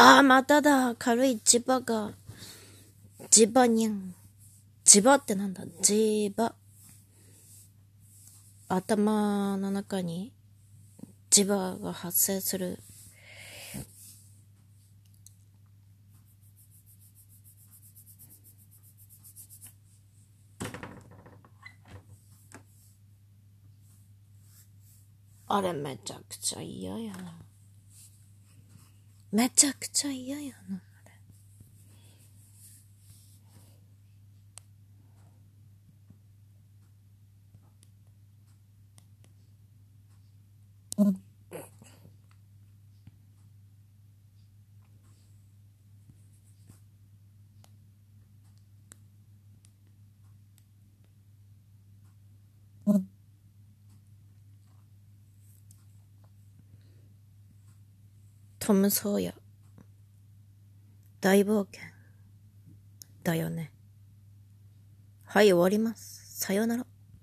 [0.00, 0.94] ああ、まただ。
[0.94, 2.12] 軽い磁場が。
[3.32, 4.14] 磁場にゃん。
[4.84, 5.64] 磁場ってなんだ？
[5.82, 6.54] 磁場。
[8.68, 10.32] 頭の中に
[11.30, 12.78] 磁場が発生する。
[25.48, 27.47] あれめちゃくちゃ嫌やな。
[29.30, 30.80] めちゃくちゃ嫌やな。
[58.68, 59.34] トム・ソーヤ
[61.22, 61.80] 大冒険。
[63.24, 63.72] だよね。
[65.24, 66.38] はい終わります。
[66.38, 66.84] さようなら。